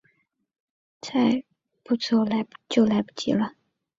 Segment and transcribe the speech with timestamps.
[0.99, 1.43] 再
[1.83, 2.25] 不走
[2.69, 3.53] 就来不及了